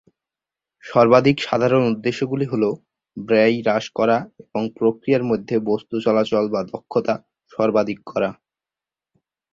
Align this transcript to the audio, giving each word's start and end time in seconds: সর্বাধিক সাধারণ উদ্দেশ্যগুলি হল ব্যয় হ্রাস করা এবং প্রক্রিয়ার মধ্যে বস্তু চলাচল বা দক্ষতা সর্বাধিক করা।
সর্বাধিক 0.83 1.37
সাধারণ 1.39 1.83
উদ্দেশ্যগুলি 1.91 2.45
হল 2.45 2.63
ব্যয় 3.17 3.55
হ্রাস 3.59 3.85
করা 3.95 4.17
এবং 4.43 4.61
প্রক্রিয়ার 4.77 5.23
মধ্যে 5.23 5.55
বস্তু 5.69 5.95
চলাচল 6.05 6.45
বা 6.53 6.61
দক্ষতা 6.73 7.15
সর্বাধিক 7.51 7.99
করা। 8.05 8.29